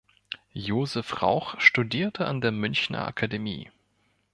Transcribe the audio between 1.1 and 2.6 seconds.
Rauch studierte an der